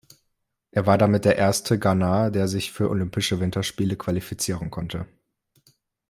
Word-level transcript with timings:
Er 0.71 0.87
war 0.87 0.97
damit 0.97 1.25
der 1.25 1.35
erste 1.35 1.77
Ghanaer, 1.77 2.31
der 2.31 2.47
sich 2.47 2.71
für 2.71 2.89
Olympische 2.89 3.39
Winterspiele 3.39 3.95
qualifizieren 3.95 4.71
konnte. 4.71 5.05